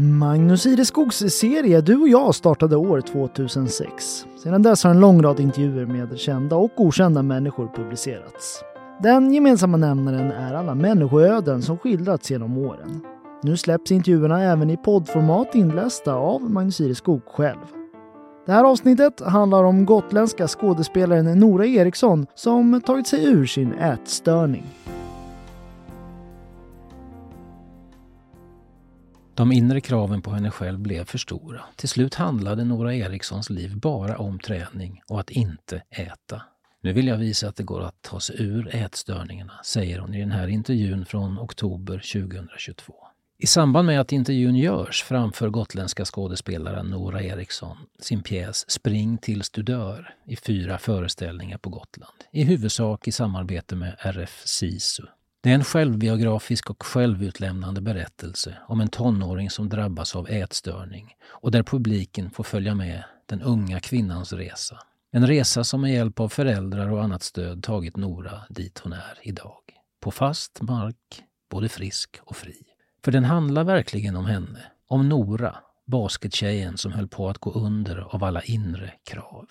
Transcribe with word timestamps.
Magnus 0.00 0.66
Ireskogs 0.66 1.16
serie 1.16 1.80
Du 1.80 1.96
och 1.96 2.08
jag 2.08 2.34
startade 2.34 2.76
år 2.76 3.00
2006. 3.00 4.26
Sedan 4.42 4.62
dess 4.62 4.84
har 4.84 4.90
en 4.90 5.00
lång 5.00 5.22
rad 5.22 5.40
intervjuer 5.40 5.86
med 5.86 6.18
kända 6.18 6.56
och 6.56 6.70
okända 6.76 7.22
människor 7.22 7.70
publicerats. 7.76 8.62
Den 9.02 9.32
gemensamma 9.34 9.76
nämnaren 9.76 10.30
är 10.32 10.54
alla 10.54 10.74
människoöden 10.74 11.62
som 11.62 11.78
skildrats 11.78 12.30
genom 12.30 12.58
åren. 12.58 13.00
Nu 13.42 13.56
släpps 13.56 13.92
intervjuerna 13.92 14.42
även 14.42 14.70
i 14.70 14.76
poddformat 14.76 15.54
inlästa 15.54 16.14
av 16.14 16.50
Magnus 16.50 16.80
Ireskog 16.80 17.22
själv. 17.26 17.66
Det 18.46 18.52
här 18.52 18.64
avsnittet 18.64 19.20
handlar 19.20 19.64
om 19.64 19.86
gotländska 19.86 20.48
skådespelaren 20.48 21.38
Nora 21.38 21.66
Eriksson 21.66 22.26
som 22.34 22.80
tagit 22.80 23.06
sig 23.06 23.24
ur 23.24 23.46
sin 23.46 23.72
ätstörning. 23.72 24.66
De 29.38 29.52
inre 29.52 29.80
kraven 29.80 30.22
på 30.22 30.30
henne 30.30 30.50
själv 30.50 30.78
blev 30.78 31.04
för 31.04 31.18
stora. 31.18 31.60
Till 31.76 31.88
slut 31.88 32.14
handlade 32.14 32.64
Nora 32.64 32.94
Erikssons 32.94 33.50
liv 33.50 33.76
bara 33.76 34.18
om 34.18 34.38
träning 34.38 35.02
och 35.08 35.20
att 35.20 35.30
inte 35.30 35.82
äta. 35.90 36.42
Nu 36.82 36.92
vill 36.92 37.06
jag 37.06 37.16
visa 37.16 37.48
att 37.48 37.56
det 37.56 37.62
går 37.62 37.82
att 37.82 38.02
ta 38.02 38.20
sig 38.20 38.42
ur 38.42 38.74
ätstörningarna, 38.74 39.52
säger 39.64 39.98
hon 39.98 40.14
i 40.14 40.20
den 40.20 40.30
här 40.30 40.48
intervjun 40.48 41.06
från 41.06 41.38
oktober 41.38 41.94
2022. 42.12 42.94
I 43.38 43.46
samband 43.46 43.86
med 43.86 44.00
att 44.00 44.12
intervjun 44.12 44.56
görs 44.56 45.02
framför 45.02 45.48
gotländska 45.50 46.04
skådespelaren 46.04 46.86
Nora 46.86 47.22
Eriksson 47.22 47.76
sin 47.98 48.22
pjäs 48.22 48.70
Spring 48.70 49.18
tills 49.18 49.50
du 49.50 49.62
dör 49.62 50.14
i 50.26 50.36
fyra 50.36 50.78
föreställningar 50.78 51.58
på 51.58 51.70
Gotland. 51.70 52.14
I 52.32 52.42
huvudsak 52.44 53.08
i 53.08 53.12
samarbete 53.12 53.76
med 53.76 53.96
RF 53.98 54.42
SISU. 54.44 55.02
Det 55.48 55.52
är 55.52 55.54
en 55.54 55.64
självbiografisk 55.64 56.70
och 56.70 56.82
självutlämnande 56.82 57.80
berättelse 57.80 58.56
om 58.66 58.80
en 58.80 58.88
tonåring 58.88 59.50
som 59.50 59.68
drabbas 59.68 60.16
av 60.16 60.28
ätstörning 60.30 61.16
och 61.28 61.50
där 61.50 61.62
publiken 61.62 62.30
får 62.30 62.44
följa 62.44 62.74
med 62.74 63.04
den 63.26 63.42
unga 63.42 63.80
kvinnans 63.80 64.32
resa. 64.32 64.78
En 65.10 65.26
resa 65.26 65.64
som 65.64 65.80
med 65.80 65.92
hjälp 65.92 66.20
av 66.20 66.28
föräldrar 66.28 66.92
och 66.92 67.04
annat 67.04 67.22
stöd 67.22 67.62
tagit 67.62 67.96
Nora 67.96 68.40
dit 68.48 68.78
hon 68.78 68.92
är 68.92 69.18
idag. 69.22 69.58
På 70.00 70.10
fast 70.10 70.62
mark, 70.62 71.22
både 71.50 71.68
frisk 71.68 72.18
och 72.22 72.36
fri. 72.36 72.62
För 73.04 73.12
den 73.12 73.24
handlar 73.24 73.64
verkligen 73.64 74.16
om 74.16 74.26
henne. 74.26 74.60
Om 74.88 75.08
Nora, 75.08 75.56
baskettjejen 75.86 76.78
som 76.78 76.92
höll 76.92 77.08
på 77.08 77.28
att 77.28 77.38
gå 77.38 77.52
under 77.52 78.14
av 78.14 78.24
alla 78.24 78.42
inre 78.42 78.92
krav. 79.04 79.46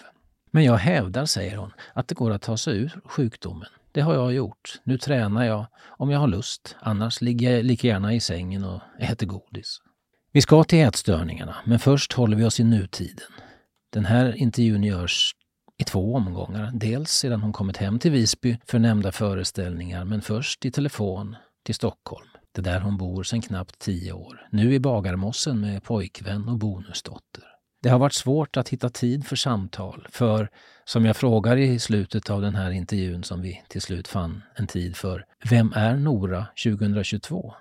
Men 0.52 0.64
jag 0.64 0.78
hävdar, 0.78 1.26
säger 1.26 1.58
hon, 1.58 1.74
att 1.94 2.08
det 2.08 2.16
går 2.16 2.32
att 2.32 2.42
ta 2.42 2.58
sig 2.58 2.78
ur 2.78 3.00
sjukdomen. 3.06 3.70
Det 3.98 4.04
har 4.04 4.14
jag 4.14 4.34
gjort. 4.34 4.82
Nu 4.84 4.98
tränar 4.98 5.44
jag 5.46 5.68
om 5.88 6.10
jag 6.10 6.20
har 6.20 6.28
lust. 6.28 6.76
Annars 6.80 7.22
ligger 7.22 7.52
jag 7.52 7.66
lika 7.66 7.88
gärna 7.88 8.14
i 8.14 8.20
sängen 8.20 8.64
och 8.64 8.82
äter 9.00 9.28
godis. 9.28 9.78
Vi 10.32 10.42
ska 10.42 10.64
till 10.64 10.80
ätstörningarna, 10.80 11.56
men 11.66 11.80
först 11.80 12.14
håller 12.14 12.38
vi 12.38 12.44
oss 12.44 12.60
i 12.60 12.64
nutiden. 12.64 13.28
Den 13.94 14.06
här 14.06 14.36
intervjun 14.36 14.84
görs 14.84 15.32
i 15.78 15.84
två 15.84 16.16
omgångar. 16.16 16.72
Dels 16.74 17.12
sedan 17.12 17.42
hon 17.42 17.54
kommit 17.54 17.78
hem 17.78 18.00
till 18.00 18.12
Visby 18.12 18.58
för 18.66 18.80
nämnda 18.80 19.12
föreställningar, 19.12 20.06
men 20.06 20.22
först 20.22 20.66
i 20.66 20.72
telefon 20.72 21.36
till 21.66 21.76
Stockholm. 21.76 22.30
Det 22.52 22.62
där 22.62 22.80
hon 22.80 22.98
bor 22.98 23.24
sedan 23.24 23.42
knappt 23.42 23.80
tio 23.80 24.14
år. 24.14 24.48
Nu 24.52 24.74
i 24.74 24.80
Bagarmossen 24.80 25.62
med 25.62 25.84
pojkvän 25.84 26.50
och 26.50 26.58
bonusdotter. 26.58 27.57
Det 27.88 27.92
har 27.92 28.00
varit 28.00 28.14
svårt 28.14 28.58
att 28.58 28.70
hitta 28.70 28.90
tid 28.90 29.28
för 29.28 29.36
samtal, 29.36 30.08
för 30.12 30.50
som 30.86 31.06
jag 31.06 31.18
frågar 31.18 31.58
i 31.58 31.80
slutet 31.80 32.30
av 32.30 32.42
den 32.42 32.56
här 32.56 32.72
intervjun 32.72 33.24
som 33.24 33.42
vi 33.42 33.64
till 33.68 33.82
slut 33.82 34.08
fann 34.08 34.44
en 34.56 34.68
tid 34.68 34.96
för, 34.96 35.26
vem 35.50 35.74
är 35.76 35.96
Nora 35.96 36.46
2022? 36.64 37.54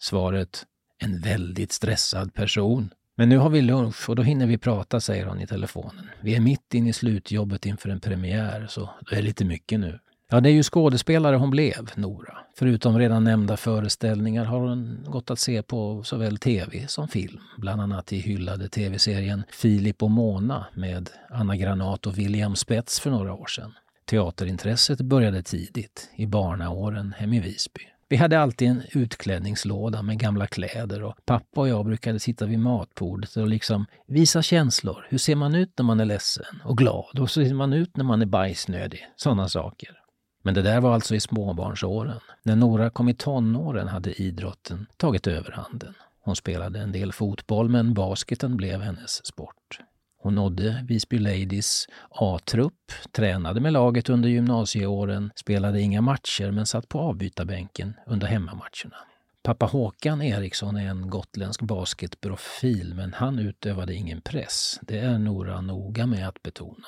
Svaret, 0.00 0.64
en 0.98 1.20
väldigt 1.20 1.72
stressad 1.72 2.34
person. 2.34 2.90
Men 3.16 3.28
nu 3.28 3.38
har 3.38 3.50
vi 3.50 3.62
lunch 3.62 4.08
och 4.08 4.16
då 4.16 4.22
hinner 4.22 4.46
vi 4.46 4.58
prata, 4.58 5.00
säger 5.00 5.26
hon 5.26 5.40
i 5.40 5.46
telefonen. 5.46 6.08
Vi 6.20 6.34
är 6.34 6.40
mitt 6.40 6.74
inne 6.74 6.90
i 6.90 6.92
slutjobbet 6.92 7.66
inför 7.66 7.88
en 7.88 8.00
premiär, 8.00 8.66
så 8.68 8.90
det 9.10 9.16
är 9.16 9.22
lite 9.22 9.44
mycket 9.44 9.80
nu. 9.80 9.98
Ja, 10.30 10.40
det 10.40 10.48
är 10.48 10.52
ju 10.52 10.62
skådespelare 10.62 11.36
hon 11.36 11.50
blev, 11.50 11.90
Nora. 11.94 12.38
Förutom 12.58 12.98
redan 12.98 13.24
nämnda 13.24 13.56
föreställningar 13.56 14.44
har 14.44 14.60
hon 14.60 15.04
gått 15.06 15.30
att 15.30 15.38
se 15.38 15.62
på 15.62 16.02
såväl 16.02 16.38
tv 16.38 16.86
som 16.88 17.08
film. 17.08 17.40
Bland 17.58 17.80
annat 17.80 18.12
i 18.12 18.18
hyllade 18.18 18.68
tv-serien 18.68 19.42
Filip 19.52 20.02
och 20.02 20.10
Mona 20.10 20.66
med 20.74 21.10
Anna 21.30 21.56
Granat 21.56 22.06
och 22.06 22.18
William 22.18 22.56
Spets 22.56 23.00
för 23.00 23.10
några 23.10 23.34
år 23.34 23.46
sedan. 23.46 23.72
Teaterintresset 24.10 25.00
började 25.00 25.42
tidigt, 25.42 26.10
i 26.16 26.26
barnaåren 26.26 27.14
hem 27.18 27.32
i 27.32 27.40
Visby. 27.40 27.80
Vi 28.08 28.16
hade 28.16 28.40
alltid 28.40 28.68
en 28.68 28.82
utklädningslåda 28.92 30.02
med 30.02 30.18
gamla 30.18 30.46
kläder 30.46 31.02
och 31.02 31.14
pappa 31.24 31.60
och 31.60 31.68
jag 31.68 31.86
brukade 31.86 32.20
sitta 32.20 32.46
vid 32.46 32.58
matbordet 32.58 33.36
och 33.36 33.48
liksom 33.48 33.86
visa 34.06 34.42
känslor. 34.42 35.06
Hur 35.08 35.18
ser 35.18 35.36
man 35.36 35.54
ut 35.54 35.72
när 35.78 35.84
man 35.84 36.00
är 36.00 36.04
ledsen 36.04 36.62
och 36.64 36.78
glad? 36.78 37.10
Och 37.12 37.18
hur 37.18 37.26
ser 37.26 37.54
man 37.54 37.72
ut 37.72 37.96
när 37.96 38.04
man 38.04 38.22
är 38.22 38.26
bajsnödig? 38.26 39.06
Sådana 39.16 39.48
saker. 39.48 39.98
Men 40.42 40.54
det 40.54 40.62
där 40.62 40.80
var 40.80 40.94
alltså 40.94 41.14
i 41.14 41.20
småbarnsåren. 41.20 42.20
När 42.42 42.56
Nora 42.56 42.90
kom 42.90 43.08
i 43.08 43.14
tonåren 43.14 43.88
hade 43.88 44.22
idrotten 44.22 44.86
tagit 44.96 45.26
överhanden. 45.26 45.94
Hon 46.20 46.36
spelade 46.36 46.80
en 46.80 46.92
del 46.92 47.12
fotboll 47.12 47.68
men 47.68 47.94
basketen 47.94 48.56
blev 48.56 48.80
hennes 48.80 49.26
sport. 49.26 49.80
Hon 50.20 50.34
nådde 50.34 50.84
Visby 50.88 51.18
Ladies 51.18 51.86
A-trupp, 52.10 52.92
tränade 53.12 53.60
med 53.60 53.72
laget 53.72 54.08
under 54.08 54.28
gymnasieåren, 54.28 55.30
spelade 55.36 55.80
inga 55.80 56.00
matcher 56.00 56.50
men 56.50 56.66
satt 56.66 56.88
på 56.88 56.98
avbytarbänken 57.00 57.94
under 58.06 58.26
hemmamatcherna. 58.26 58.96
Pappa 59.42 59.66
Håkan 59.66 60.22
Eriksson 60.22 60.76
är 60.76 60.90
en 60.90 61.10
gotländsk 61.10 61.62
basketprofil 61.62 62.94
men 62.94 63.12
han 63.12 63.38
utövade 63.38 63.94
ingen 63.94 64.20
press. 64.20 64.78
Det 64.82 64.98
är 64.98 65.18
Nora 65.18 65.60
noga 65.60 66.06
med 66.06 66.28
att 66.28 66.42
betona. 66.42 66.86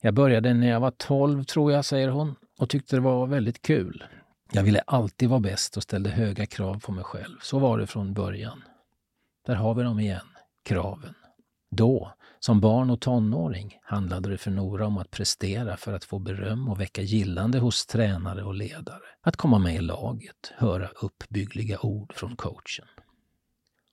Jag 0.00 0.14
började 0.14 0.54
när 0.54 0.68
jag 0.68 0.80
var 0.80 0.90
12 0.90 1.44
tror 1.44 1.72
jag, 1.72 1.84
säger 1.84 2.08
hon, 2.08 2.34
och 2.58 2.68
tyckte 2.68 2.96
det 2.96 3.00
var 3.00 3.26
väldigt 3.26 3.62
kul. 3.62 4.04
Jag 4.52 4.62
ville 4.62 4.80
alltid 4.80 5.28
vara 5.28 5.40
bäst 5.40 5.76
och 5.76 5.82
ställde 5.82 6.10
höga 6.10 6.46
krav 6.46 6.80
på 6.80 6.92
mig 6.92 7.04
själv. 7.04 7.38
Så 7.42 7.58
var 7.58 7.78
det 7.78 7.86
från 7.86 8.14
början. 8.14 8.62
Där 9.46 9.54
har 9.54 9.74
vi 9.74 9.82
dem 9.82 10.00
igen, 10.00 10.26
kraven. 10.64 11.14
Då, 11.70 12.12
som 12.40 12.60
barn 12.60 12.90
och 12.90 13.00
tonåring, 13.00 13.78
handlade 13.82 14.30
det 14.30 14.38
för 14.38 14.50
Nora 14.50 14.86
om 14.86 14.98
att 14.98 15.10
prestera 15.10 15.76
för 15.76 15.92
att 15.92 16.04
få 16.04 16.18
beröm 16.18 16.68
och 16.68 16.80
väcka 16.80 17.02
gillande 17.02 17.58
hos 17.58 17.86
tränare 17.86 18.42
och 18.42 18.54
ledare. 18.54 19.02
Att 19.20 19.36
komma 19.36 19.58
med 19.58 19.74
i 19.74 19.80
laget, 19.80 20.52
höra 20.56 20.88
uppbyggliga 20.88 21.78
ord 21.80 22.12
från 22.14 22.36
coachen. 22.36 22.86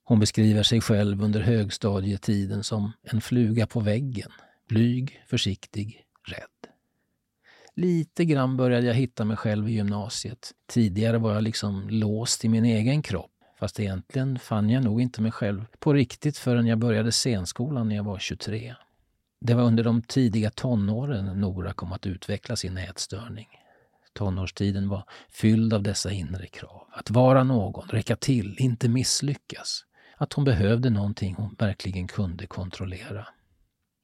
Hon 0.03 0.19
beskriver 0.19 0.63
sig 0.63 0.81
själv 0.81 1.23
under 1.23 1.41
högstadietiden 1.41 2.63
som 2.63 2.91
en 3.03 3.21
fluga 3.21 3.67
på 3.67 3.79
väggen. 3.79 4.31
Blyg, 4.67 5.23
försiktig, 5.27 6.05
rädd. 6.27 6.68
Lite 7.79 8.25
grann 8.25 8.57
började 8.57 8.87
jag 8.87 8.93
hitta 8.93 9.25
mig 9.25 9.37
själv 9.37 9.69
i 9.69 9.71
gymnasiet. 9.71 10.51
Tidigare 10.67 11.17
var 11.17 11.33
jag 11.33 11.43
liksom 11.43 11.89
låst 11.89 12.45
i 12.45 12.49
min 12.49 12.65
egen 12.65 13.01
kropp. 13.01 13.31
Fast 13.59 13.79
egentligen 13.79 14.39
fann 14.39 14.69
jag 14.69 14.83
nog 14.83 15.01
inte 15.01 15.21
mig 15.21 15.31
själv 15.31 15.65
på 15.79 15.93
riktigt 15.93 16.37
förrän 16.37 16.67
jag 16.67 16.79
började 16.79 17.11
scenskolan 17.11 17.89
när 17.89 17.95
jag 17.95 18.03
var 18.03 18.19
23. 18.19 18.75
Det 19.41 19.53
var 19.53 19.63
under 19.63 19.83
de 19.83 20.01
tidiga 20.01 20.49
tonåren 20.49 21.39
Nora 21.39 21.73
kom 21.73 21.91
att 21.91 22.05
utveckla 22.05 22.55
sin 22.55 22.77
ätstörning. 22.77 23.47
Tonårstiden 24.13 24.89
var 24.89 25.03
fylld 25.29 25.73
av 25.73 25.83
dessa 25.83 26.11
inre 26.11 26.47
krav. 26.47 26.87
Att 26.91 27.09
vara 27.09 27.43
någon, 27.43 27.87
räcka 27.89 28.15
till, 28.15 28.55
inte 28.59 28.89
misslyckas. 28.89 29.85
Att 30.17 30.33
hon 30.33 30.45
behövde 30.45 30.89
någonting 30.89 31.35
hon 31.35 31.55
verkligen 31.59 32.07
kunde 32.07 32.47
kontrollera. 32.47 33.27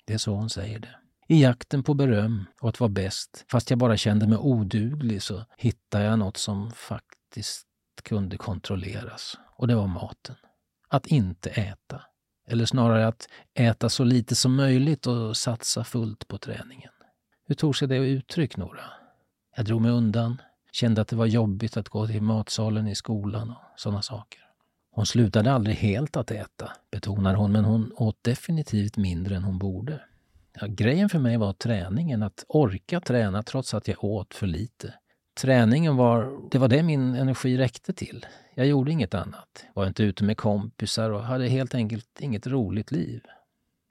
Det 0.06 0.14
är 0.14 0.18
så 0.18 0.34
hon 0.36 0.50
säger 0.50 0.80
det. 0.80 0.96
I 1.28 1.42
jakten 1.42 1.84
på 1.84 1.94
beröm 1.94 2.46
och 2.62 2.70
att 2.70 2.80
vara 2.80 2.90
bäst, 2.90 3.46
fast 3.52 3.70
jag 3.70 3.80
bara 3.80 3.98
kände 3.98 4.28
mig 4.28 4.38
oduglig, 4.38 5.22
så 5.22 5.46
hittade 5.58 6.04
jag 6.04 6.20
något 6.20 6.38
som 6.38 6.72
faktiskt 6.72 7.68
kunde 8.04 8.38
kontrolleras. 8.38 9.38
Och 9.58 9.68
det 9.68 9.76
var 9.76 9.88
maten. 9.88 10.36
Att 10.88 11.08
inte 11.08 11.50
äta. 11.50 12.02
Eller 12.48 12.66
snarare 12.66 13.08
att 13.08 13.28
äta 13.54 13.90
så 13.90 14.04
lite 14.04 14.36
som 14.36 14.56
möjligt 14.56 15.08
och 15.08 15.38
satsa 15.38 15.84
fullt 15.84 16.28
på 16.28 16.38
träningen. 16.38 16.92
Hur 17.48 17.56
tog 17.56 17.78
sig 17.78 17.88
det 17.88 17.96
uttryck, 17.96 18.58
Nora? 18.58 18.86
Jag 19.56 19.66
drog 19.66 19.82
mig 19.82 19.92
undan, 19.92 20.42
kände 20.72 21.02
att 21.02 21.08
det 21.08 21.16
var 21.16 21.26
jobbigt 21.26 21.78
att 21.78 21.90
gå 21.90 22.08
till 22.08 22.22
matsalen 22.22 22.88
i 22.88 22.96
skolan 22.96 23.50
och 23.50 23.80
sådana 23.80 24.02
saker. 24.02 24.42
Hon 24.92 25.06
slutade 25.06 25.52
aldrig 25.52 25.76
helt 25.76 26.18
att 26.18 26.32
äta, 26.32 26.72
betonar 26.92 27.36
hon, 27.36 27.52
men 27.52 27.66
hon 27.66 27.92
åt 27.96 28.24
definitivt 28.24 28.98
mindre 28.98 29.36
än 29.36 29.44
hon 29.44 29.58
borde. 29.58 30.02
Ja, 30.62 30.68
grejen 30.70 31.10
för 31.10 31.20
mig 31.20 31.38
var 31.38 31.54
träningen, 31.54 32.24
att 32.24 32.46
orka 32.48 33.00
träna 33.00 33.44
trots 33.44 33.74
att 33.74 33.88
jag 33.88 34.04
åt 34.04 34.34
för 34.34 34.48
lite. 34.48 34.94
Träningen 35.42 35.96
var, 35.96 36.50
det 36.52 36.58
var 36.58 36.68
det 36.68 36.84
min 36.84 37.16
energi 37.16 37.58
räckte 37.58 37.94
till. 37.94 38.26
Jag 38.54 38.68
gjorde 38.68 38.92
inget 38.92 39.14
annat. 39.14 39.66
Var 39.74 39.88
inte 39.88 40.04
ute 40.04 40.24
med 40.24 40.38
kompisar 40.38 41.10
och 41.10 41.24
hade 41.24 41.48
helt 41.48 41.76
enkelt 41.76 42.20
inget 42.20 42.48
roligt 42.48 42.92
liv. 42.92 43.22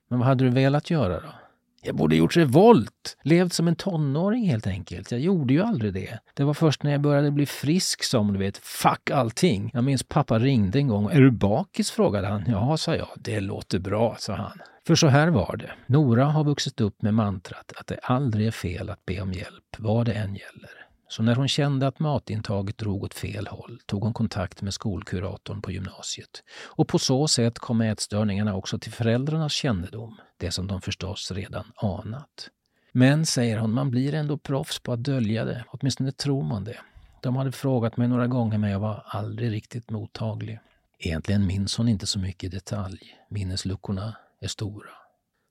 Men 0.09 0.19
vad 0.19 0.29
hade 0.29 0.45
du 0.45 0.51
velat 0.51 0.91
göra 0.91 1.21
då? 1.21 1.44
Jag 1.87 1.97
borde 1.97 2.17
gjort 2.17 2.37
revolt, 2.37 3.17
levt 3.23 3.53
som 3.53 3.69
en 3.69 3.77
tonåring 3.77 4.49
helt 4.49 4.67
enkelt. 4.67 5.11
Jag 5.11 5.21
gjorde 5.21 5.55
ju 5.55 5.63
aldrig 5.63 5.95
det. 5.95 6.19
Det 6.35 6.45
var 6.45 6.55
först 6.55 6.83
när 6.83 6.93
jag 6.93 7.01
började 7.01 7.31
bli 7.31 7.47
frisk 7.47 8.05
som, 8.05 8.33
du 8.33 8.39
vet, 8.39 8.59
fuck 8.59 9.11
allting. 9.11 9.71
Jag 9.75 9.85
minns 9.85 10.03
pappa 10.03 10.39
ringde 10.39 10.79
en 10.79 10.89
gång. 10.89 11.11
Är 11.11 11.21
du 11.21 11.31
bakis? 11.31 11.91
frågade 11.91 12.27
han. 12.27 12.45
Ja, 12.47 12.77
sa 12.77 12.97
jag. 12.97 13.09
Det 13.17 13.41
låter 13.41 13.79
bra, 13.79 14.17
sa 14.19 14.35
han. 14.35 14.59
För 14.87 14.95
så 14.95 15.07
här 15.07 15.29
var 15.29 15.57
det. 15.57 15.71
Nora 15.87 16.25
har 16.25 16.45
vuxit 16.45 16.81
upp 16.81 17.03
med 17.03 17.15
mantrat 17.15 17.73
att 17.77 17.87
det 17.87 17.99
aldrig 18.03 18.47
är 18.47 18.51
fel 18.51 18.91
att 18.91 19.07
be 19.07 19.21
om 19.21 19.33
hjälp, 19.33 19.77
vad 19.79 20.07
det 20.07 20.13
än 20.13 20.35
gäller. 20.35 20.71
Så 21.17 21.23
när 21.23 21.35
hon 21.35 21.49
kände 21.49 21.87
att 21.87 21.99
matintaget 21.99 22.79
drog 22.79 23.05
åt 23.05 23.15
fel 23.15 23.47
håll 23.47 23.81
tog 23.87 24.03
hon 24.03 24.13
kontakt 24.13 24.63
med 24.63 24.75
skolkuratorn 24.75 25.63
på 25.63 25.71
gymnasiet. 25.71 26.43
Och 26.65 26.89
på 26.89 26.99
så 26.99 27.29
sätt 27.29 27.59
kom 27.59 27.81
ätstörningarna 27.81 28.57
också 28.57 28.79
till 28.79 28.93
föräldrarnas 28.93 29.53
kännedom, 29.53 30.17
det 30.37 30.51
som 30.51 30.67
de 30.67 30.81
förstås 30.81 31.31
redan 31.31 31.73
anat. 31.77 32.51
Men, 32.93 33.27
säger 33.27 33.59
hon, 33.59 33.73
man 33.73 33.91
blir 33.91 34.15
ändå 34.15 34.39
proffs 34.39 34.79
på 34.79 34.93
att 34.93 35.05
dölja 35.05 35.45
det, 35.45 35.65
åtminstone 35.69 36.13
tror 36.13 36.43
man 36.43 36.65
det. 36.65 36.79
De 37.23 37.37
hade 37.37 37.53
frågat 37.53 37.97
mig 37.97 38.09
några 38.09 38.27
gånger 38.27 38.59
men 38.59 38.71
jag 38.71 38.81
var 38.81 39.03
aldrig 39.07 39.53
riktigt 39.53 39.91
mottaglig. 39.91 40.59
Egentligen 40.99 41.47
minns 41.47 41.77
hon 41.77 41.89
inte 41.89 42.07
så 42.07 42.19
mycket 42.19 42.45
i 42.45 42.57
detalj. 42.57 43.01
Minnesluckorna 43.29 44.17
är 44.41 44.49
stora. 44.49 45.04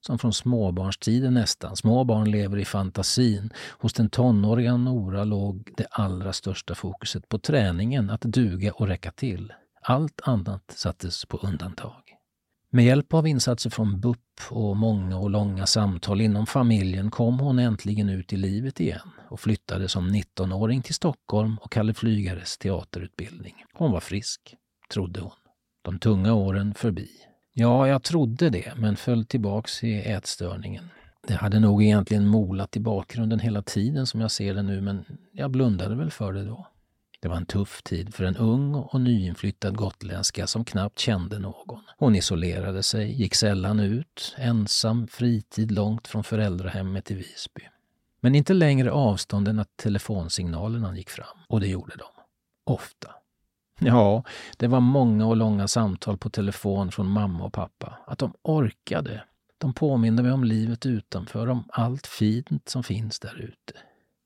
Som 0.05 0.19
från 0.19 0.33
småbarnstiden 0.33 1.33
nästan. 1.33 1.75
Små 1.75 2.03
barn 2.03 2.31
lever 2.31 2.57
i 2.57 2.65
fantasin. 2.65 3.49
Hos 3.69 3.93
den 3.93 4.09
tonåriga 4.09 4.77
Nora 4.77 5.23
låg 5.23 5.69
det 5.77 5.87
allra 5.91 6.33
största 6.33 6.75
fokuset 6.75 7.29
på 7.29 7.39
träningen, 7.39 8.09
att 8.09 8.21
duga 8.21 8.71
och 8.73 8.87
räcka 8.87 9.11
till. 9.11 9.53
Allt 9.81 10.21
annat 10.23 10.63
sattes 10.75 11.25
på 11.25 11.37
undantag. 11.37 12.03
Med 12.69 12.85
hjälp 12.85 13.13
av 13.13 13.27
insatser 13.27 13.69
från 13.69 13.99
BUP 13.99 14.19
och 14.49 14.77
många 14.77 15.17
och 15.17 15.29
långa 15.29 15.65
samtal 15.65 16.21
inom 16.21 16.45
familjen 16.45 17.11
kom 17.11 17.39
hon 17.39 17.59
äntligen 17.59 18.09
ut 18.09 18.33
i 18.33 18.37
livet 18.37 18.79
igen 18.79 19.09
och 19.29 19.39
flyttade 19.39 19.89
som 19.89 20.09
19-åring 20.09 20.81
till 20.81 20.95
Stockholm 20.95 21.57
och 21.61 21.71
Kalle 21.71 21.93
Flygares 21.93 22.57
teaterutbildning. 22.57 23.55
Hon 23.73 23.91
var 23.91 23.99
frisk, 23.99 24.55
trodde 24.93 25.19
hon. 25.21 25.31
De 25.81 25.99
tunga 25.99 26.33
åren 26.33 26.73
förbi. 26.73 27.09
Ja, 27.53 27.87
jag 27.87 28.03
trodde 28.03 28.49
det, 28.49 28.73
men 28.75 28.95
föll 28.95 29.25
tillbaks 29.25 29.83
i 29.83 29.99
ätstörningen. 29.99 30.89
Det 31.27 31.33
hade 31.33 31.59
nog 31.59 31.83
egentligen 31.83 32.27
molat 32.27 32.77
i 32.77 32.79
bakgrunden 32.79 33.39
hela 33.39 33.61
tiden 33.61 34.07
som 34.07 34.21
jag 34.21 34.31
ser 34.31 34.53
det 34.53 34.61
nu, 34.61 34.81
men 34.81 35.05
jag 35.31 35.51
blundade 35.51 35.95
väl 35.95 36.11
för 36.11 36.33
det 36.33 36.45
då. 36.45 36.67
Det 37.19 37.27
var 37.27 37.35
en 37.35 37.45
tuff 37.45 37.81
tid 37.83 38.13
för 38.13 38.23
en 38.23 38.37
ung 38.37 38.75
och 38.75 39.01
nyinflyttad 39.01 39.77
gotländska 39.77 40.47
som 40.47 40.65
knappt 40.65 40.99
kände 40.99 41.39
någon. 41.39 41.81
Hon 41.97 42.15
isolerade 42.15 42.83
sig, 42.83 43.21
gick 43.21 43.35
sällan 43.35 43.79
ut, 43.79 44.35
ensam 44.37 45.07
fritid 45.07 45.71
långt 45.71 46.07
från 46.07 46.23
föräldrahemmet 46.23 47.11
i 47.11 47.13
Visby. 47.13 47.61
Men 48.19 48.35
inte 48.35 48.53
längre 48.53 48.91
avstånd 48.91 49.47
än 49.47 49.59
att 49.59 49.77
telefonsignalerna 49.77 50.97
gick 50.97 51.09
fram, 51.09 51.37
och 51.47 51.59
det 51.59 51.67
gjorde 51.67 51.95
de. 51.95 52.05
Ofta. 52.73 53.11
Ja, 53.79 54.23
det 54.57 54.67
var 54.67 54.79
många 54.79 55.25
och 55.25 55.37
långa 55.37 55.67
samtal 55.67 56.17
på 56.17 56.29
telefon 56.29 56.91
från 56.91 57.07
mamma 57.07 57.43
och 57.43 57.53
pappa. 57.53 57.97
Att 58.07 58.19
de 58.19 58.33
orkade. 58.41 59.23
De 59.57 59.73
påminde 59.73 60.23
mig 60.23 60.31
om 60.31 60.43
livet 60.43 60.85
utanför, 60.85 61.49
om 61.49 61.63
allt 61.69 62.07
fint 62.07 62.69
som 62.69 62.83
finns 62.83 63.19
där 63.19 63.41
ute. 63.41 63.73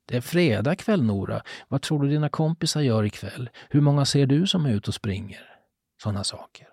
Det 0.06 0.16
är 0.16 0.20
fredag 0.20 0.76
kväll, 0.76 1.02
Nora. 1.02 1.42
Vad 1.68 1.82
tror 1.82 2.02
du 2.02 2.08
dina 2.08 2.28
kompisar 2.28 2.80
gör 2.80 3.04
ikväll? 3.04 3.50
Hur 3.70 3.80
många 3.80 4.04
ser 4.04 4.26
du 4.26 4.46
som 4.46 4.66
är 4.66 4.70
ute 4.70 4.90
och 4.90 4.94
springer? 4.94 5.42
Sådana 6.02 6.24
saker. 6.24 6.66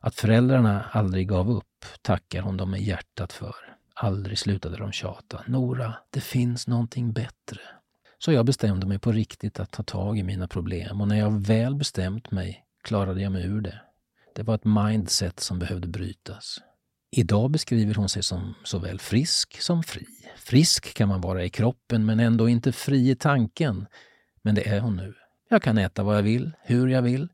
Att 0.00 0.14
föräldrarna 0.14 0.84
aldrig 0.92 1.28
gav 1.28 1.50
upp 1.50 1.84
tackar 2.02 2.42
hon 2.42 2.56
dem 2.56 2.70
med 2.70 2.82
hjärtat 2.82 3.32
för. 3.32 3.54
Aldrig 3.94 4.38
slutade 4.38 4.76
de 4.76 4.92
tjata. 4.92 5.42
Nora, 5.46 5.94
det 6.10 6.20
finns 6.20 6.66
någonting 6.66 7.12
bättre. 7.12 7.60
Så 8.24 8.32
jag 8.32 8.46
bestämde 8.46 8.86
mig 8.86 8.98
på 8.98 9.12
riktigt 9.12 9.60
att 9.60 9.70
ta 9.70 9.82
tag 9.82 10.18
i 10.18 10.22
mina 10.22 10.48
problem 10.48 11.00
och 11.00 11.08
när 11.08 11.18
jag 11.18 11.46
väl 11.46 11.74
bestämt 11.74 12.30
mig 12.30 12.64
klarade 12.84 13.22
jag 13.22 13.32
mig 13.32 13.44
ur 13.44 13.60
det. 13.60 13.80
Det 14.34 14.42
var 14.42 14.54
ett 14.54 14.64
mindset 14.64 15.40
som 15.40 15.58
behövde 15.58 15.88
brytas. 15.88 16.58
Idag 17.10 17.50
beskriver 17.50 17.94
hon 17.94 18.08
sig 18.08 18.22
som 18.22 18.54
såväl 18.64 18.98
frisk 18.98 19.60
som 19.60 19.82
fri. 19.82 20.06
Frisk 20.36 20.94
kan 20.94 21.08
man 21.08 21.20
vara 21.20 21.44
i 21.44 21.50
kroppen 21.50 22.06
men 22.06 22.20
ändå 22.20 22.48
inte 22.48 22.72
fri 22.72 23.10
i 23.10 23.16
tanken. 23.16 23.86
Men 24.42 24.54
det 24.54 24.68
är 24.68 24.80
hon 24.80 24.96
nu. 24.96 25.14
Jag 25.48 25.62
kan 25.62 25.78
äta 25.78 26.02
vad 26.02 26.16
jag 26.16 26.22
vill, 26.22 26.52
hur 26.62 26.88
jag 26.88 27.02
vill. 27.02 27.28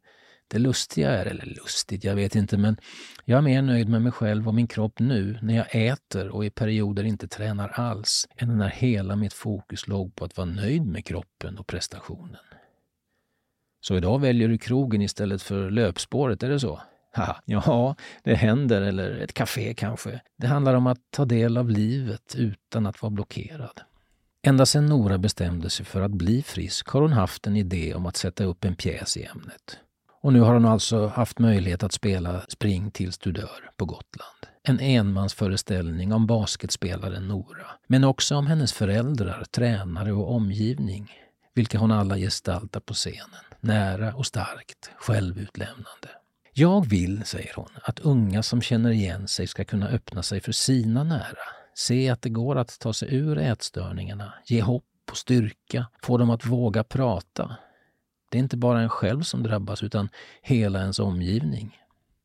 Det 0.50 0.58
lustiga 0.58 1.10
är, 1.10 1.26
eller 1.26 1.44
lustigt, 1.44 2.04
jag 2.04 2.14
vet 2.14 2.34
inte, 2.34 2.58
men 2.58 2.76
jag 3.24 3.38
är 3.38 3.42
mer 3.42 3.62
nöjd 3.62 3.88
med 3.88 4.02
mig 4.02 4.12
själv 4.12 4.48
och 4.48 4.54
min 4.54 4.66
kropp 4.66 4.98
nu 4.98 5.38
när 5.42 5.56
jag 5.56 5.66
äter 5.70 6.28
och 6.28 6.44
i 6.44 6.50
perioder 6.50 7.04
inte 7.04 7.28
tränar 7.28 7.68
alls, 7.68 8.28
än 8.36 8.58
när 8.58 8.68
hela 8.68 9.16
mitt 9.16 9.32
fokus 9.32 9.88
låg 9.88 10.14
på 10.14 10.24
att 10.24 10.36
vara 10.36 10.46
nöjd 10.46 10.86
med 10.86 11.04
kroppen 11.04 11.58
och 11.58 11.66
prestationen. 11.66 12.36
Så 13.80 13.96
idag 13.96 14.20
väljer 14.20 14.48
du 14.48 14.58
krogen 14.58 15.02
istället 15.02 15.42
för 15.42 15.70
löpspåret, 15.70 16.42
är 16.42 16.48
det 16.48 16.60
så? 16.60 16.80
Haha, 17.12 17.42
ja, 17.44 17.96
det 18.22 18.34
händer, 18.34 18.82
eller 18.82 19.10
ett 19.10 19.32
café 19.32 19.74
kanske. 19.74 20.20
Det 20.36 20.46
handlar 20.46 20.74
om 20.74 20.86
att 20.86 21.00
ta 21.10 21.24
del 21.24 21.56
av 21.56 21.70
livet 21.70 22.34
utan 22.36 22.86
att 22.86 23.02
vara 23.02 23.10
blockerad. 23.10 23.80
Ända 24.42 24.66
sedan 24.66 24.86
Nora 24.86 25.18
bestämde 25.18 25.70
sig 25.70 25.86
för 25.86 26.02
att 26.02 26.10
bli 26.10 26.42
frisk 26.42 26.88
har 26.88 27.00
hon 27.02 27.12
haft 27.12 27.46
en 27.46 27.56
idé 27.56 27.94
om 27.94 28.06
att 28.06 28.16
sätta 28.16 28.44
upp 28.44 28.64
en 28.64 28.76
pjäs 28.76 29.16
i 29.16 29.24
ämnet. 29.24 29.78
Och 30.22 30.32
nu 30.32 30.40
har 30.40 30.54
hon 30.54 30.64
alltså 30.64 31.06
haft 31.06 31.38
möjlighet 31.38 31.82
att 31.82 31.92
spela 31.92 32.40
Spring 32.48 32.90
tills 32.90 33.18
du 33.18 33.32
dör 33.32 33.70
på 33.76 33.84
Gotland. 33.84 34.46
En 34.62 34.80
enmansföreställning 34.80 36.12
om 36.12 36.26
basketspelaren 36.26 37.28
Nora, 37.28 37.66
men 37.86 38.04
också 38.04 38.36
om 38.36 38.46
hennes 38.46 38.72
föräldrar, 38.72 39.44
tränare 39.50 40.12
och 40.12 40.34
omgivning, 40.34 41.12
vilka 41.54 41.78
hon 41.78 41.92
alla 41.92 42.16
gestaltar 42.16 42.80
på 42.80 42.94
scenen. 42.94 43.44
Nära 43.60 44.14
och 44.14 44.26
starkt, 44.26 44.90
självutlämnande. 44.96 46.08
Jag 46.52 46.88
vill, 46.88 47.24
säger 47.24 47.52
hon, 47.56 47.70
att 47.82 48.00
unga 48.00 48.42
som 48.42 48.62
känner 48.62 48.90
igen 48.90 49.28
sig 49.28 49.46
ska 49.46 49.64
kunna 49.64 49.88
öppna 49.88 50.22
sig 50.22 50.40
för 50.40 50.52
sina 50.52 51.04
nära. 51.04 51.48
Se 51.74 52.10
att 52.10 52.22
det 52.22 52.30
går 52.30 52.56
att 52.56 52.78
ta 52.78 52.92
sig 52.92 53.14
ur 53.14 53.38
ätstörningarna, 53.38 54.34
ge 54.46 54.62
hopp 54.62 54.84
och 55.10 55.16
styrka, 55.16 55.86
få 56.02 56.18
dem 56.18 56.30
att 56.30 56.46
våga 56.46 56.84
prata, 56.84 57.56
det 58.30 58.38
är 58.38 58.40
inte 58.40 58.56
bara 58.56 58.80
en 58.80 58.88
själv 58.88 59.22
som 59.22 59.42
drabbas 59.42 59.82
utan 59.82 60.08
hela 60.42 60.80
ens 60.80 60.98
omgivning. 60.98 61.76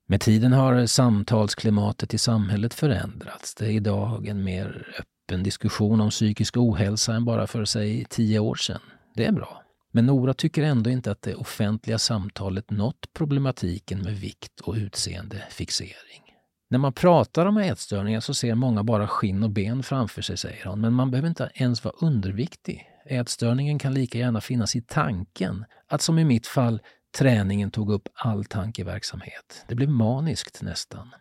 Med 0.07 0.21
tiden 0.21 0.53
har 0.53 0.85
samtalsklimatet 0.85 2.13
i 2.13 2.17
samhället 2.17 2.73
förändrats. 2.73 3.55
Det 3.55 3.65
är 3.65 3.71
idag 3.71 4.27
en 4.27 4.43
mer 4.43 4.87
öppen 4.99 5.43
diskussion 5.43 6.01
om 6.01 6.09
psykisk 6.09 6.57
ohälsa 6.57 7.13
än 7.13 7.25
bara 7.25 7.47
för, 7.47 7.65
sig 7.65 8.05
tio 8.09 8.39
år 8.39 8.55
sedan. 8.55 8.81
Det 9.15 9.25
är 9.25 9.31
bra. 9.31 9.61
Men 9.91 10.05
Nora 10.05 10.33
tycker 10.33 10.63
ändå 10.63 10.89
inte 10.89 11.11
att 11.11 11.21
det 11.21 11.35
offentliga 11.35 11.99
samtalet 11.99 12.71
nått 12.71 13.13
problematiken 13.13 14.01
med 14.01 14.15
vikt 14.15 14.59
och 14.59 14.75
utseendefixering. 14.75 16.21
När 16.69 16.79
man 16.79 16.93
pratar 16.93 17.45
om 17.45 17.57
ätstörningar 17.57 18.19
så 18.19 18.33
ser 18.33 18.55
många 18.55 18.83
bara 18.83 19.07
skinn 19.07 19.43
och 19.43 19.49
ben 19.49 19.83
framför 19.83 20.21
sig, 20.21 20.37
säger 20.37 20.65
hon, 20.65 20.81
men 20.81 20.93
man 20.93 21.11
behöver 21.11 21.29
inte 21.29 21.51
ens 21.53 21.83
vara 21.83 21.95
underviktig. 22.01 22.89
Ätstörningen 23.05 23.79
kan 23.79 23.93
lika 23.93 24.17
gärna 24.17 24.41
finnas 24.41 24.75
i 24.75 24.81
tanken, 24.81 25.65
att 25.87 26.01
som 26.01 26.19
i 26.19 26.25
mitt 26.25 26.47
fall 26.47 26.81
träningen 27.17 27.71
tog 27.71 27.91
upp 27.91 28.07
all 28.13 28.45
tankeverksamhet. 28.45 29.65
Det 29.67 29.75
blev 29.75 29.89
maniskt 29.89 30.61
nästan. 30.61 31.11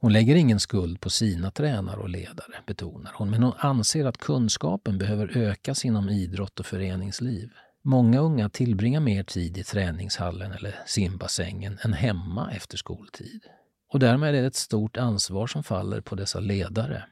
Hon 0.00 0.12
lägger 0.12 0.34
ingen 0.34 0.60
skuld 0.60 1.00
på 1.00 1.10
sina 1.10 1.50
tränare 1.50 2.00
och 2.00 2.08
ledare, 2.08 2.54
betonar 2.66 3.12
hon, 3.14 3.30
men 3.30 3.42
hon 3.42 3.52
anser 3.58 4.04
att 4.04 4.18
kunskapen 4.18 4.98
behöver 4.98 5.36
ökas 5.36 5.84
inom 5.84 6.08
idrott 6.08 6.60
och 6.60 6.66
föreningsliv. 6.66 7.50
Många 7.84 8.20
unga 8.20 8.48
tillbringar 8.48 9.00
mer 9.00 9.22
tid 9.22 9.58
i 9.58 9.64
träningshallen 9.64 10.52
eller 10.52 10.78
simbassängen 10.86 11.78
än 11.82 11.92
hemma 11.92 12.52
efter 12.52 12.76
skoltid. 12.76 13.40
Och 13.92 13.98
därmed 13.98 14.34
är 14.34 14.40
det 14.42 14.46
ett 14.46 14.54
stort 14.54 14.96
ansvar 14.96 15.46
som 15.46 15.62
faller 15.62 16.00
på 16.00 16.14
dessa 16.14 16.40
ledare. 16.40 17.04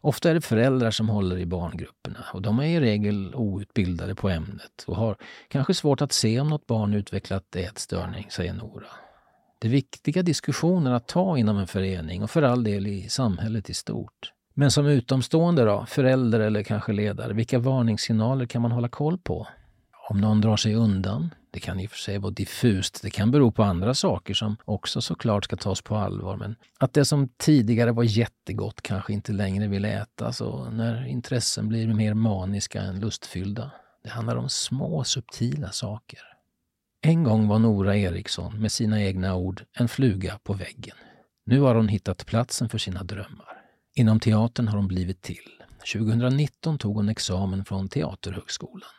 Ofta 0.00 0.30
är 0.30 0.34
det 0.34 0.40
föräldrar 0.40 0.90
som 0.90 1.08
håller 1.08 1.38
i 1.38 1.46
barngrupperna 1.46 2.24
och 2.32 2.42
de 2.42 2.58
är 2.58 2.64
i 2.64 2.80
regel 2.80 3.34
outbildade 3.34 4.14
på 4.14 4.28
ämnet 4.28 4.84
och 4.86 4.96
har 4.96 5.16
kanske 5.48 5.74
svårt 5.74 6.00
att 6.00 6.12
se 6.12 6.40
om 6.40 6.48
något 6.48 6.66
barn 6.66 6.94
utvecklat 6.94 7.56
ätstörning, 7.56 8.26
säger 8.30 8.52
Nora. 8.52 8.86
Det 9.58 9.68
är 9.68 9.72
viktiga 9.72 10.22
diskussioner 10.22 10.92
att 10.92 11.08
ta 11.08 11.38
inom 11.38 11.58
en 11.58 11.66
förening 11.66 12.22
och 12.22 12.30
för 12.30 12.42
all 12.42 12.64
del 12.64 12.86
i 12.86 13.08
samhället 13.08 13.70
i 13.70 13.74
stort. 13.74 14.32
Men 14.54 14.70
som 14.70 14.86
utomstående 14.86 15.64
då, 15.64 15.86
förälder 15.86 16.40
eller 16.40 16.62
kanske 16.62 16.92
ledare, 16.92 17.32
vilka 17.32 17.58
varningssignaler 17.58 18.46
kan 18.46 18.62
man 18.62 18.72
hålla 18.72 18.88
koll 18.88 19.18
på? 19.18 19.46
Om 20.08 20.20
någon 20.20 20.40
drar 20.40 20.56
sig 20.56 20.74
undan, 20.74 21.30
det 21.50 21.60
kan 21.60 21.80
i 21.80 21.86
och 21.86 21.90
för 21.90 21.98
sig 21.98 22.18
vara 22.18 22.32
diffust, 22.32 23.02
det 23.02 23.10
kan 23.10 23.30
bero 23.30 23.52
på 23.52 23.62
andra 23.62 23.94
saker 23.94 24.34
som 24.34 24.56
också 24.64 25.00
såklart 25.00 25.44
ska 25.44 25.56
tas 25.56 25.82
på 25.82 25.96
allvar. 25.96 26.36
Men 26.36 26.56
att 26.78 26.92
det 26.92 27.04
som 27.04 27.28
tidigare 27.36 27.92
var 27.92 28.04
jättegott 28.04 28.82
kanske 28.82 29.12
inte 29.12 29.32
längre 29.32 29.66
vill 29.66 29.84
ätas 29.84 30.40
och 30.40 30.72
när 30.72 31.06
intressen 31.06 31.68
blir 31.68 31.86
mer 31.86 32.14
maniska 32.14 32.80
än 32.80 33.00
lustfyllda. 33.00 33.70
Det 34.02 34.10
handlar 34.10 34.36
om 34.36 34.48
små 34.48 35.04
subtila 35.04 35.70
saker. 35.70 36.20
En 37.00 37.24
gång 37.24 37.48
var 37.48 37.58
Nora 37.58 37.96
Eriksson 37.96 38.60
med 38.60 38.72
sina 38.72 39.02
egna 39.02 39.34
ord 39.34 39.64
en 39.72 39.88
fluga 39.88 40.38
på 40.42 40.52
väggen. 40.52 40.96
Nu 41.46 41.60
har 41.60 41.74
hon 41.74 41.88
hittat 41.88 42.26
platsen 42.26 42.68
för 42.68 42.78
sina 42.78 43.02
drömmar. 43.02 43.62
Inom 43.94 44.20
teatern 44.20 44.68
har 44.68 44.76
hon 44.76 44.88
blivit 44.88 45.22
till. 45.22 45.62
2019 45.92 46.78
tog 46.78 46.96
hon 46.96 47.08
examen 47.08 47.64
från 47.64 47.88
Teaterhögskolan. 47.88 48.90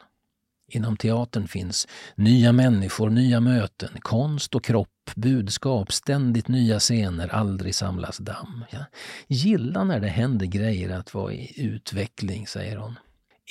Inom 0.70 0.98
teatern 0.98 1.48
finns 1.48 1.88
nya 2.16 2.52
människor, 2.52 3.10
nya 3.10 3.40
möten, 3.40 3.90
konst 4.00 4.56
och 4.56 4.64
kropp, 4.64 5.12
budskap, 5.16 5.92
ständigt 5.92 6.48
nya 6.48 6.80
scener, 6.80 7.28
aldrig 7.28 7.76
samlas 7.76 8.18
damm. 8.18 8.66
Jag 8.70 8.86
gillar 9.28 9.86
när 9.86 10.00
det 10.00 10.08
händer 10.08 10.46
grejer 10.46 10.90
att 10.90 11.14
vara 11.14 11.34
i 11.34 11.54
utveckling, 11.62 12.48
säger 12.48 12.78
hon. 12.78 12.96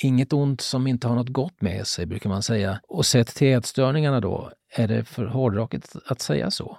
Inget 0.01 0.33
ont 0.33 0.61
som 0.61 0.87
inte 0.87 1.07
har 1.07 1.15
något 1.15 1.29
gott 1.29 1.61
med 1.61 1.87
sig, 1.87 2.05
brukar 2.05 2.29
man 2.29 2.43
säga. 2.43 2.79
Och 2.87 3.05
sett 3.05 3.27
till 3.35 3.47
ätstörningarna 3.47 4.19
då, 4.19 4.51
är 4.75 4.87
det 4.87 5.05
för 5.05 5.25
hårdraket 5.25 5.95
att 6.05 6.21
säga 6.21 6.51
så? 6.51 6.77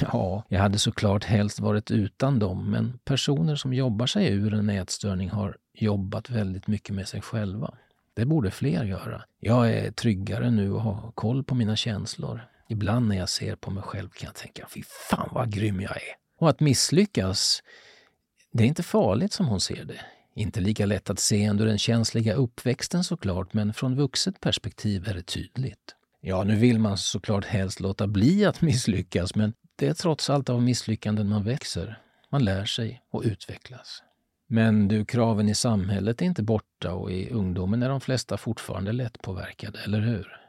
Ja, 0.00 0.44
jag 0.48 0.60
hade 0.60 0.78
såklart 0.78 1.24
helst 1.24 1.60
varit 1.60 1.90
utan 1.90 2.38
dem, 2.38 2.70
men 2.70 2.98
personer 3.04 3.56
som 3.56 3.74
jobbar 3.74 4.06
sig 4.06 4.32
ur 4.32 4.54
en 4.54 4.70
ätstörning 4.70 5.30
har 5.30 5.56
jobbat 5.74 6.30
väldigt 6.30 6.66
mycket 6.66 6.94
med 6.94 7.08
sig 7.08 7.20
själva. 7.20 7.74
Det 8.14 8.24
borde 8.24 8.50
fler 8.50 8.84
göra. 8.84 9.24
Jag 9.40 9.72
är 9.72 9.90
tryggare 9.90 10.50
nu 10.50 10.72
och 10.72 10.80
har 10.80 11.12
koll 11.12 11.44
på 11.44 11.54
mina 11.54 11.76
känslor. 11.76 12.40
Ibland 12.68 13.08
när 13.08 13.16
jag 13.16 13.28
ser 13.28 13.56
på 13.56 13.70
mig 13.70 13.82
själv 13.82 14.08
kan 14.08 14.26
jag 14.26 14.34
tänka, 14.34 14.66
fy 14.74 14.82
fan 15.10 15.28
vad 15.32 15.52
grym 15.52 15.80
jag 15.80 15.96
är. 15.96 16.16
Och 16.38 16.50
att 16.50 16.60
misslyckas, 16.60 17.62
det 18.52 18.64
är 18.64 18.68
inte 18.68 18.82
farligt 18.82 19.32
som 19.32 19.46
hon 19.46 19.60
ser 19.60 19.84
det. 19.84 20.00
Inte 20.34 20.60
lika 20.60 20.86
lätt 20.86 21.10
att 21.10 21.18
se 21.18 21.50
under 21.50 21.66
den 21.66 21.78
känsliga 21.78 22.34
uppväxten 22.34 23.04
såklart, 23.04 23.54
men 23.54 23.74
från 23.74 23.96
vuxet 23.96 24.40
perspektiv 24.40 25.08
är 25.08 25.14
det 25.14 25.22
tydligt. 25.22 25.94
Ja, 26.20 26.44
nu 26.44 26.56
vill 26.56 26.78
man 26.78 26.98
såklart 26.98 27.44
helst 27.44 27.80
låta 27.80 28.06
bli 28.06 28.44
att 28.44 28.60
misslyckas, 28.60 29.34
men 29.34 29.52
det 29.76 29.86
är 29.86 29.94
trots 29.94 30.30
allt 30.30 30.48
av 30.48 30.62
misslyckanden 30.62 31.28
man 31.28 31.44
växer. 31.44 31.98
Man 32.30 32.44
lär 32.44 32.64
sig 32.64 33.02
och 33.10 33.22
utvecklas. 33.24 34.02
Men 34.54 34.88
du, 34.88 35.04
kraven 35.04 35.48
i 35.48 35.54
samhället 35.54 36.22
är 36.22 36.26
inte 36.26 36.42
borta 36.42 36.92
och 36.92 37.12
i 37.12 37.30
ungdomen 37.30 37.82
är 37.82 37.88
de 37.88 38.00
flesta 38.00 38.36
fortfarande 38.36 38.92
lättpåverkade, 38.92 39.78
eller 39.84 40.00
hur? 40.00 40.40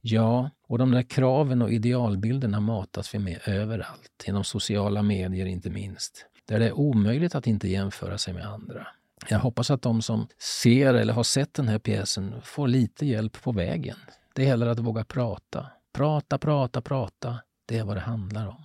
Ja, 0.00 0.50
och 0.68 0.78
de 0.78 0.90
där 0.90 1.02
kraven 1.02 1.62
och 1.62 1.72
idealbilderna 1.72 2.60
matas 2.60 3.14
vi 3.14 3.18
med 3.18 3.40
överallt, 3.46 4.24
genom 4.26 4.44
sociala 4.44 5.02
medier 5.02 5.46
inte 5.46 5.70
minst, 5.70 6.26
där 6.48 6.58
det 6.58 6.66
är 6.66 6.72
omöjligt 6.72 7.34
att 7.34 7.46
inte 7.46 7.68
jämföra 7.68 8.18
sig 8.18 8.34
med 8.34 8.46
andra. 8.46 8.86
Jag 9.28 9.38
hoppas 9.38 9.70
att 9.70 9.82
de 9.82 10.02
som 10.02 10.26
ser 10.38 10.94
eller 10.94 11.12
har 11.12 11.24
sett 11.24 11.54
den 11.54 11.68
här 11.68 11.78
pjäsen 11.78 12.34
får 12.42 12.68
lite 12.68 13.06
hjälp 13.06 13.42
på 13.42 13.52
vägen. 13.52 13.96
Det 14.34 14.44
gäller 14.44 14.66
att 14.66 14.78
våga 14.78 15.04
prata. 15.04 15.66
Prata, 15.92 16.38
prata, 16.38 16.80
prata. 16.80 17.38
Det 17.66 17.78
är 17.78 17.84
vad 17.84 17.96
det 17.96 18.00
handlar 18.00 18.46
om. 18.48 18.64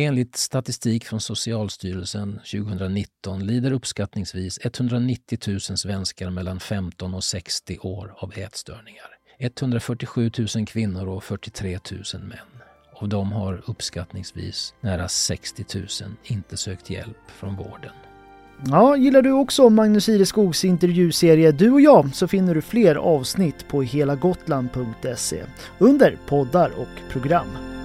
Enligt 0.00 0.36
statistik 0.36 1.04
från 1.04 1.20
Socialstyrelsen 1.20 2.40
2019 2.52 3.46
lider 3.46 3.72
uppskattningsvis 3.72 4.58
190 4.62 5.38
000 5.46 5.60
svenskar 5.60 6.30
mellan 6.30 6.60
15 6.60 7.14
och 7.14 7.24
60 7.24 7.78
år 7.78 8.14
av 8.16 8.32
ätstörningar. 8.38 9.06
147 9.38 10.30
000 10.56 10.66
kvinnor 10.66 11.08
och 11.08 11.24
43 11.24 11.78
000 12.14 12.22
män. 12.22 12.38
Av 12.92 13.08
dem 13.08 13.32
har 13.32 13.62
uppskattningsvis 13.66 14.74
nära 14.80 15.08
60 15.08 15.64
000 15.74 15.86
inte 16.24 16.56
sökt 16.56 16.90
hjälp 16.90 17.30
från 17.38 17.56
vården. 17.56 17.92
Ja, 18.66 18.96
gillar 18.96 19.22
du 19.22 19.32
också 19.32 19.70
Magnus 19.70 20.08
Ireskogs 20.08 20.64
intervjuserie 20.64 21.52
Du 21.52 21.70
och 21.70 21.80
jag 21.80 22.14
så 22.14 22.28
finner 22.28 22.54
du 22.54 22.62
fler 22.62 22.94
avsnitt 22.94 23.68
på 23.68 23.82
helagotland.se 23.82 25.44
under 25.78 26.18
poddar 26.28 26.70
och 26.70 27.12
program. 27.12 27.77